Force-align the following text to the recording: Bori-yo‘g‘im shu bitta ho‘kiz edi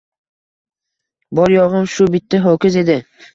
Bori-yo‘g‘im 1.41 1.85
shu 1.97 2.09
bitta 2.17 2.41
ho‘kiz 2.47 2.81
edi 2.85 2.99